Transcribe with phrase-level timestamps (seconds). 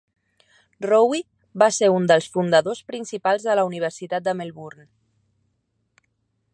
[0.85, 1.19] Rowe
[1.63, 4.89] va ser un dels fundadors principals de la Universitat de Melbourne.